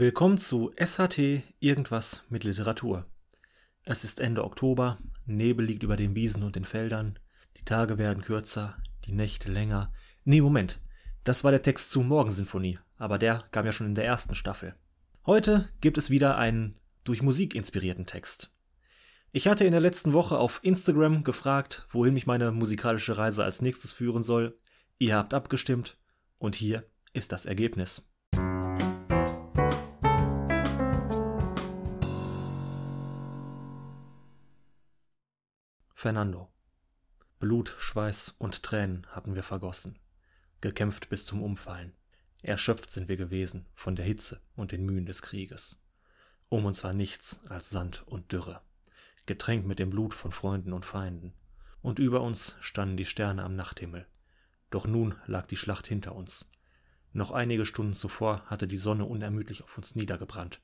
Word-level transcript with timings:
Willkommen 0.00 0.38
zu 0.38 0.72
SHT 0.82 1.42
Irgendwas 1.58 2.24
mit 2.30 2.44
Literatur. 2.44 3.04
Es 3.82 4.02
ist 4.02 4.18
Ende 4.18 4.44
Oktober, 4.44 4.96
Nebel 5.26 5.66
liegt 5.66 5.82
über 5.82 5.98
den 5.98 6.14
Wiesen 6.14 6.42
und 6.42 6.56
den 6.56 6.64
Feldern, 6.64 7.18
die 7.58 7.66
Tage 7.66 7.98
werden 7.98 8.22
kürzer, 8.22 8.78
die 9.04 9.12
Nächte 9.12 9.52
länger. 9.52 9.92
Nee, 10.24 10.40
Moment, 10.40 10.80
das 11.22 11.44
war 11.44 11.50
der 11.50 11.60
Text 11.60 11.90
zu 11.90 12.00
Morgensinfonie, 12.00 12.78
aber 12.96 13.18
der 13.18 13.44
kam 13.50 13.66
ja 13.66 13.72
schon 13.72 13.88
in 13.88 13.94
der 13.94 14.06
ersten 14.06 14.34
Staffel. 14.34 14.74
Heute 15.26 15.68
gibt 15.82 15.98
es 15.98 16.08
wieder 16.08 16.38
einen 16.38 16.78
durch 17.04 17.20
Musik 17.20 17.54
inspirierten 17.54 18.06
Text. 18.06 18.50
Ich 19.32 19.48
hatte 19.48 19.66
in 19.66 19.72
der 19.72 19.82
letzten 19.82 20.14
Woche 20.14 20.38
auf 20.38 20.60
Instagram 20.62 21.24
gefragt, 21.24 21.86
wohin 21.90 22.14
mich 22.14 22.26
meine 22.26 22.52
musikalische 22.52 23.18
Reise 23.18 23.44
als 23.44 23.60
nächstes 23.60 23.92
führen 23.92 24.22
soll. 24.22 24.58
Ihr 24.98 25.14
habt 25.14 25.34
abgestimmt 25.34 25.98
und 26.38 26.54
hier 26.54 26.86
ist 27.12 27.32
das 27.32 27.44
Ergebnis. 27.44 28.09
Fernando. 36.00 36.50
Blut, 37.40 37.76
Schweiß 37.78 38.36
und 38.38 38.62
Tränen 38.62 39.06
hatten 39.08 39.34
wir 39.34 39.42
vergossen, 39.42 39.98
gekämpft 40.62 41.10
bis 41.10 41.26
zum 41.26 41.42
Umfallen. 41.42 41.92
Erschöpft 42.40 42.88
sind 42.88 43.10
wir 43.10 43.18
gewesen 43.18 43.66
von 43.74 43.96
der 43.96 44.06
Hitze 44.06 44.40
und 44.56 44.72
den 44.72 44.86
Mühen 44.86 45.04
des 45.04 45.20
Krieges. 45.20 45.78
Um 46.48 46.64
uns 46.64 46.84
war 46.84 46.94
nichts 46.94 47.44
als 47.50 47.68
Sand 47.68 48.02
und 48.06 48.32
Dürre, 48.32 48.62
getränkt 49.26 49.66
mit 49.66 49.78
dem 49.78 49.90
Blut 49.90 50.14
von 50.14 50.32
Freunden 50.32 50.72
und 50.72 50.86
Feinden. 50.86 51.34
Und 51.82 51.98
über 51.98 52.22
uns 52.22 52.56
standen 52.62 52.96
die 52.96 53.04
Sterne 53.04 53.44
am 53.44 53.54
Nachthimmel. 53.54 54.06
Doch 54.70 54.86
nun 54.86 55.16
lag 55.26 55.48
die 55.48 55.56
Schlacht 55.58 55.86
hinter 55.86 56.14
uns. 56.14 56.50
Noch 57.12 57.30
einige 57.30 57.66
Stunden 57.66 57.92
zuvor 57.92 58.40
hatte 58.46 58.66
die 58.66 58.78
Sonne 58.78 59.04
unermüdlich 59.04 59.62
auf 59.62 59.76
uns 59.76 59.94
niedergebrannt, 59.96 60.62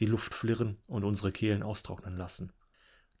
die 0.00 0.06
Luft 0.06 0.34
flirren 0.34 0.76
und 0.86 1.04
unsere 1.04 1.32
Kehlen 1.32 1.62
austrocknen 1.62 2.18
lassen. 2.18 2.52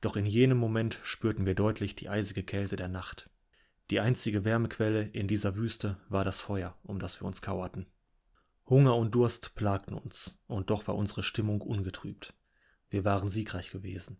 Doch 0.00 0.16
in 0.16 0.26
jenem 0.26 0.58
Moment 0.58 0.98
spürten 1.02 1.46
wir 1.46 1.54
deutlich 1.54 1.96
die 1.96 2.08
eisige 2.08 2.42
Kälte 2.42 2.76
der 2.76 2.88
Nacht. 2.88 3.30
Die 3.90 4.00
einzige 4.00 4.44
Wärmequelle 4.44 5.02
in 5.02 5.28
dieser 5.28 5.56
Wüste 5.56 5.98
war 6.08 6.24
das 6.24 6.40
Feuer, 6.40 6.76
um 6.82 6.98
das 6.98 7.20
wir 7.20 7.26
uns 7.26 7.42
kauerten. 7.42 7.86
Hunger 8.66 8.96
und 8.96 9.14
Durst 9.14 9.54
plagten 9.54 9.94
uns, 9.94 10.38
und 10.46 10.70
doch 10.70 10.88
war 10.88 10.96
unsere 10.96 11.22
Stimmung 11.22 11.60
ungetrübt. 11.60 12.34
Wir 12.88 13.04
waren 13.04 13.28
siegreich 13.28 13.70
gewesen. 13.70 14.18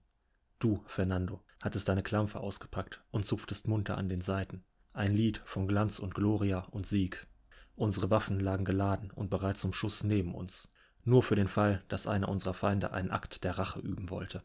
Du, 0.59 0.83
Fernando, 0.87 1.43
hattest 1.63 1.89
deine 1.89 2.03
Klampfe 2.03 2.41
ausgepackt 2.41 3.03
und 3.11 3.25
zupftest 3.25 3.69
munter 3.69 3.97
an 3.97 4.09
den 4.09 4.21
Seiten. 4.21 4.65
Ein 4.93 5.15
Lied 5.15 5.43
von 5.47 5.67
Glanz 5.67 5.99
und 5.99 6.15
Gloria 6.15 6.61
und 6.71 6.87
Sieg. 6.87 7.27
Unsere 7.75 8.11
Waffen 8.11 8.39
lagen 8.39 8.65
geladen 8.65 9.11
und 9.11 9.31
bereit 9.31 9.59
zum 9.59 9.73
Schuss 9.73 10.05
neben 10.05 10.35
uns, 10.35 10.71
nur 11.05 11.23
für 11.23 11.37
den 11.37 11.49
Fall, 11.49 11.83
dass 11.89 12.07
einer 12.07 12.29
unserer 12.29 12.55
Feinde 12.55 12.93
einen 12.93 13.11
Akt 13.11 13.45
der 13.45 13.59
Rache 13.59 13.81
üben 13.81 14.11
wollte. 14.11 14.43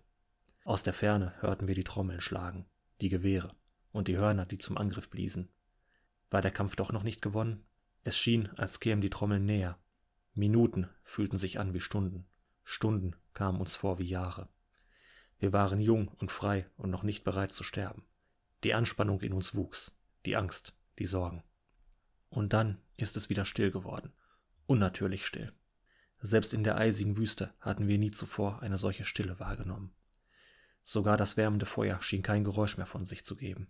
Aus 0.70 0.84
der 0.84 0.94
Ferne 0.94 1.34
hörten 1.40 1.68
wir 1.68 1.74
die 1.74 1.84
Trommeln 1.84 2.22
schlagen, 2.22 2.68
die 3.02 3.10
Gewehre 3.10 3.56
und 3.92 4.08
die 4.08 4.18
Hörner, 4.18 4.46
die 4.46 4.60
zum 4.60 4.78
Angriff 4.78 5.10
bliesen. 5.10 5.50
War 6.30 6.44
der 6.44 6.52
Kampf 6.52 6.76
doch 6.76 6.92
noch 6.92 7.02
nicht 7.02 7.24
gewonnen? 7.24 7.66
Es 8.04 8.16
schien, 8.16 8.50
als 8.50 8.80
kämen 8.80 9.02
die 9.02 9.10
Trommeln 9.10 9.48
näher. 9.48 9.80
Minuten 10.36 10.88
fühlten 11.04 11.38
sich 11.38 11.60
an 11.60 11.74
wie 11.74 11.80
Stunden, 11.80 12.28
Stunden 12.64 13.16
kamen 13.34 13.60
uns 13.60 13.76
vor 13.76 13.98
wie 13.98 14.06
Jahre. 14.06 14.48
Wir 15.40 15.54
waren 15.54 15.82
jung 15.82 16.08
und 16.08 16.32
frei 16.32 16.70
und 16.78 16.92
noch 16.92 17.02
nicht 17.02 17.24
bereit 17.24 17.52
zu 17.52 17.64
sterben. 17.64 18.06
Die 18.64 18.76
Anspannung 18.76 19.22
in 19.22 19.34
uns 19.34 19.56
wuchs, 19.56 19.98
die 20.28 20.36
Angst, 20.36 20.76
die 21.00 21.08
Sorgen. 21.08 21.42
Und 22.30 22.54
dann 22.54 22.80
ist 22.96 23.18
es 23.18 23.28
wieder 23.32 23.46
still 23.46 23.72
geworden, 23.72 24.14
unnatürlich 24.68 25.26
still. 25.26 25.52
Selbst 26.22 26.54
in 26.54 26.64
der 26.64 26.78
eisigen 26.78 27.18
Wüste 27.18 27.56
hatten 27.60 27.88
wir 27.88 27.98
nie 27.98 28.12
zuvor 28.12 28.62
eine 28.62 28.78
solche 28.78 29.06
Stille 29.06 29.40
wahrgenommen. 29.40 29.96
Sogar 30.92 31.18
das 31.18 31.38
wärmende 31.38 31.68
Feuer 31.68 32.02
schien 32.02 32.24
kein 32.24 32.44
Geräusch 32.44 32.78
mehr 32.78 32.88
von 32.88 33.06
sich 33.06 33.24
zu 33.24 33.36
geben. 33.36 33.68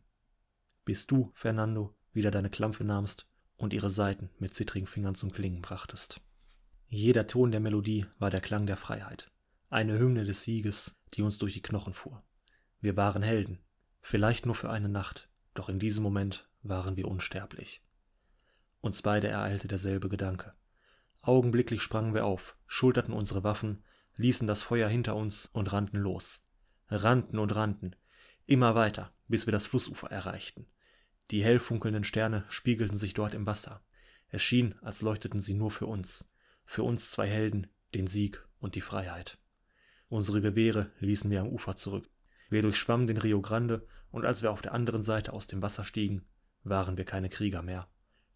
Bis 0.86 1.06
du, 1.06 1.34
Fernando, 1.36 1.94
wieder 2.14 2.32
deine 2.32 2.50
Klampfe 2.50 2.86
nahmst 2.86 3.28
und 3.58 3.74
ihre 3.74 3.90
Saiten 3.90 4.30
mit 4.40 4.54
zittrigen 4.54 4.88
Fingern 4.88 5.16
zum 5.16 5.30
Klingen 5.30 5.62
brachtest. 5.62 6.22
Jeder 6.88 7.28
Ton 7.28 7.52
der 7.52 7.60
Melodie 7.60 8.06
war 8.20 8.30
der 8.30 8.40
Klang 8.40 8.68
der 8.68 8.78
Freiheit, 8.78 9.30
eine 9.70 10.00
Hymne 10.00 10.24
des 10.24 10.44
Sieges, 10.44 10.96
die 11.14 11.22
uns 11.22 11.38
durch 11.40 11.56
die 11.56 11.62
Knochen 11.62 11.92
fuhr. 11.92 12.24
Wir 12.80 12.96
waren 12.96 13.22
Helden, 13.22 13.60
vielleicht 14.00 14.46
nur 14.46 14.56
für 14.56 14.70
eine 14.70 14.88
Nacht, 14.88 15.30
doch 15.56 15.68
in 15.68 15.78
diesem 15.78 16.04
Moment 16.04 16.50
waren 16.62 16.96
wir 16.96 17.10
unsterblich. 17.10 17.84
Uns 18.80 19.02
beide 19.02 19.28
ereilte 19.28 19.68
derselbe 19.68 20.08
Gedanke. 20.08 20.54
Augenblicklich 21.22 21.82
sprangen 21.82 22.14
wir 22.14 22.24
auf, 22.24 22.56
schulterten 22.66 23.14
unsere 23.14 23.44
Waffen, 23.44 23.84
ließen 24.16 24.48
das 24.48 24.64
Feuer 24.64 24.88
hinter 24.88 25.18
uns 25.18 25.48
und 25.48 25.74
rannten 25.74 25.98
los 25.98 26.46
rannten 26.90 27.40
und 27.40 27.56
rannten, 27.56 27.96
immer 28.46 28.76
weiter, 28.76 29.14
bis 29.28 29.48
wir 29.48 29.52
das 29.52 29.68
Flussufer 29.68 30.10
erreichten. 30.12 30.68
Die 31.32 31.44
hell 31.44 31.60
funkelnden 31.60 32.04
Sterne 32.04 32.46
spiegelten 32.50 32.98
sich 32.98 33.14
dort 33.14 33.34
im 33.34 33.46
Wasser. 33.46 33.84
Es 34.30 34.42
schien, 34.42 34.76
als 34.82 35.02
leuchteten 35.02 35.42
sie 35.42 35.54
nur 35.54 35.72
für 35.72 35.86
uns, 35.86 36.32
für 36.66 36.84
uns 36.84 37.12
zwei 37.12 37.28
Helden, 37.28 37.68
den 37.94 38.08
Sieg 38.08 38.46
und 38.60 38.76
die 38.76 38.82
Freiheit. 38.82 39.38
Unsere 40.08 40.42
Gewehre 40.42 40.92
ließen 41.00 41.30
wir 41.30 41.42
am 41.42 41.50
Ufer 41.50 41.76
zurück. 41.76 42.10
Wir 42.50 42.64
durchschwammen 42.64 43.08
den 43.08 43.18
Rio 43.18 43.42
Grande, 43.42 43.86
und 44.12 44.26
als 44.26 44.42
wir 44.42 44.52
auf 44.52 44.62
der 44.62 44.74
anderen 44.74 45.04
Seite 45.04 45.34
aus 45.34 45.46
dem 45.46 45.62
Wasser 45.62 45.84
stiegen, 45.86 46.26
waren 46.64 46.98
wir 46.98 47.06
keine 47.06 47.30
Krieger 47.30 47.62
mehr. 47.62 47.88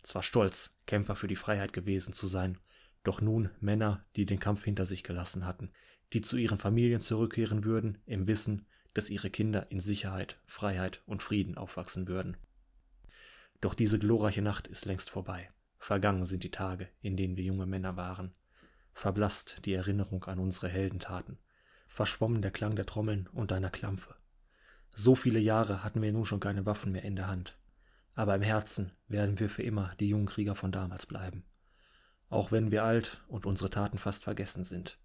Zwar 0.03 0.21
stolz, 0.21 0.77
Kämpfer 0.85 1.15
für 1.15 1.27
die 1.27 1.35
Freiheit 1.35 1.73
gewesen 1.73 2.13
zu 2.13 2.27
sein, 2.27 2.59
doch 3.03 3.21
nun 3.21 3.49
Männer, 3.59 4.05
die 4.15 4.25
den 4.25 4.39
Kampf 4.39 4.63
hinter 4.63 4.85
sich 4.85 5.03
gelassen 5.03 5.45
hatten, 5.45 5.71
die 6.13 6.21
zu 6.21 6.37
ihren 6.37 6.57
Familien 6.57 7.01
zurückkehren 7.01 7.63
würden, 7.63 7.97
im 8.05 8.27
Wissen, 8.27 8.65
dass 8.93 9.09
ihre 9.09 9.29
Kinder 9.29 9.71
in 9.71 9.79
Sicherheit, 9.79 10.39
Freiheit 10.45 11.01
und 11.05 11.23
Frieden 11.23 11.57
aufwachsen 11.57 12.07
würden. 12.07 12.37
Doch 13.61 13.73
diese 13.73 13.99
glorreiche 13.99 14.41
Nacht 14.41 14.67
ist 14.67 14.85
längst 14.85 15.09
vorbei. 15.09 15.49
Vergangen 15.79 16.25
sind 16.25 16.43
die 16.43 16.51
Tage, 16.51 16.89
in 17.01 17.17
denen 17.17 17.35
wir 17.35 17.43
junge 17.43 17.65
Männer 17.65 17.97
waren. 17.97 18.33
Verblasst 18.93 19.65
die 19.65 19.73
Erinnerung 19.73 20.23
an 20.25 20.39
unsere 20.39 20.69
Heldentaten. 20.69 21.39
Verschwommen 21.87 22.41
der 22.41 22.51
Klang 22.51 22.75
der 22.75 22.85
Trommeln 22.85 23.27
und 23.27 23.51
deiner 23.51 23.69
Klampfe. 23.69 24.15
So 24.95 25.15
viele 25.15 25.39
Jahre 25.39 25.83
hatten 25.83 26.01
wir 26.01 26.11
nun 26.11 26.25
schon 26.25 26.39
keine 26.39 26.65
Waffen 26.65 26.91
mehr 26.91 27.03
in 27.03 27.15
der 27.15 27.27
Hand. 27.27 27.57
Aber 28.15 28.35
im 28.35 28.43
Herzen 28.43 28.91
werden 29.07 29.39
wir 29.39 29.49
für 29.49 29.63
immer 29.63 29.95
die 29.99 30.09
jungen 30.09 30.27
Krieger 30.27 30.55
von 30.55 30.71
damals 30.71 31.05
bleiben. 31.05 31.43
Auch 32.33 32.51
wenn 32.51 32.71
wir 32.71 32.83
alt 32.83 33.21
und 33.27 33.45
unsere 33.45 33.69
Taten 33.69 33.99
fast 33.99 34.23
vergessen 34.23 34.63
sind. 34.63 34.97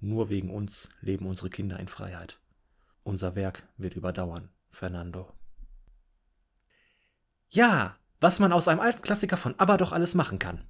Nur 0.00 0.28
wegen 0.28 0.50
uns 0.50 0.88
leben 1.00 1.24
unsere 1.24 1.48
Kinder 1.48 1.78
in 1.78 1.86
Freiheit. 1.86 2.40
Unser 3.04 3.36
Werk 3.36 3.62
wird 3.76 3.94
überdauern, 3.94 4.48
Fernando. 4.70 5.32
Ja, 7.48 7.94
was 8.20 8.40
man 8.40 8.52
aus 8.52 8.66
einem 8.66 8.80
alten 8.80 9.02
Klassiker 9.02 9.36
von 9.36 9.54
ABBA 9.56 9.76
doch 9.76 9.92
alles 9.92 10.16
machen 10.16 10.40
kann. 10.40 10.64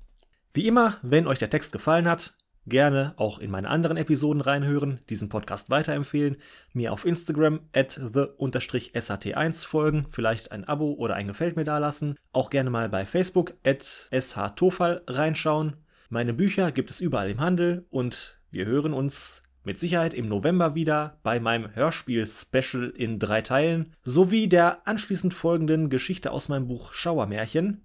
Wie 0.53 0.67
immer, 0.67 0.99
wenn 1.01 1.27
euch 1.27 1.39
der 1.39 1.49
Text 1.49 1.73
gefallen 1.73 2.07
hat, 2.07 2.37
gerne 2.67 3.15
auch 3.17 3.39
in 3.39 3.51
meine 3.51 3.71
anderen 3.71 3.97
Episoden 3.97 4.43
reinhören, 4.43 5.01
diesen 5.09 5.31
Podcast 5.31 5.71
weiterempfehlen, 5.71 6.37
mir 6.75 6.93
auf 6.93 7.07
Instagram 7.07 7.61
at 7.73 7.93
the-sat1 7.93 9.67
folgen, 9.67 10.05
vielleicht 10.11 10.53
ein 10.53 10.69
Abo 10.69 10.93
oder 10.93 11.15
ein 11.15 11.29
Gefällt 11.29 11.57
mir 11.57 11.65
dalassen, 11.65 12.19
auch 12.31 12.51
gerne 12.51 12.69
mal 12.69 12.91
bei 12.91 13.07
Facebook 13.07 13.55
at 13.65 14.11
shtofal 14.13 15.03
reinschauen. 15.07 15.79
Meine 16.15 16.33
Bücher 16.33 16.71
gibt 16.71 16.93
es 16.93 17.01
überall 17.01 17.29
im 17.29 17.41
Handel 17.41 17.87
und 17.91 18.39
wir 18.53 18.67
hören 18.67 18.93
uns 18.93 19.43
mit 19.65 19.81
Sicherheit 19.81 20.15
im 20.15 20.29
November 20.29 20.77
wieder 20.77 21.19
bei 21.25 21.41
meinem 21.41 21.75
Hörspiel-Special 21.75 22.91
in 22.91 23.19
drei 23.19 23.43
Teilen 23.43 23.93
sowie 24.05 24.49
der 24.49 24.87
anschließend 24.87 25.35
folgenden 25.35 25.91
Geschichte 25.91 26.31
aus 26.31 26.49
meinem 26.49 26.69
Buch 26.69 26.93
Schauermärchen. 26.93 27.85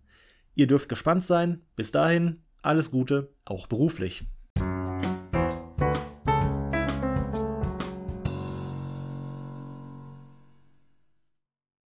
Ihr 0.54 0.68
dürft 0.68 0.90
gespannt 0.90 1.24
sein. 1.24 1.64
Bis 1.76 1.92
dahin, 1.92 2.44
alles 2.62 2.92
Gute, 2.92 3.34
auch 3.46 3.66
beruflich. 3.66 4.28